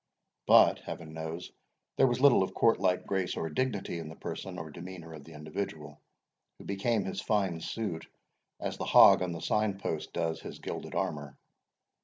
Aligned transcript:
But, 0.47 0.79
Heaven 0.79 1.13
knows, 1.13 1.51
there 1.95 2.07
was 2.07 2.19
little 2.19 2.41
of 2.41 2.55
courtlike 2.55 3.05
grace 3.05 3.37
or 3.37 3.51
dignity 3.51 3.99
in 3.99 4.09
the 4.09 4.15
person 4.15 4.57
or 4.57 4.71
demeanour 4.71 5.13
of 5.13 5.25
the 5.25 5.33
individual, 5.33 6.01
who 6.57 6.65
became 6.65 7.03
his 7.03 7.21
fine 7.21 7.59
suit 7.61 8.07
as 8.59 8.77
the 8.77 8.85
hog 8.85 9.21
on 9.21 9.31
the 9.31 9.41
sign 9.41 9.77
post 9.77 10.11
does 10.11 10.41
his 10.41 10.57
gilded 10.57 10.95
armour. 10.95 11.37